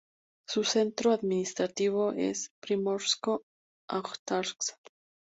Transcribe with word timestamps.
Su 0.47 0.63
centro 0.63 1.11
administrativo 1.11 2.11
es 2.13 2.49
Primorsko-Ajtarsk. 2.59 4.73